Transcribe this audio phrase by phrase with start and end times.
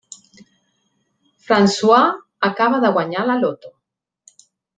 [1.49, 2.07] François
[2.49, 3.73] acaba de guanyar la loto.